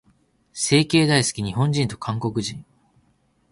[0.51, 2.65] 整形大好き、日本人と韓国人。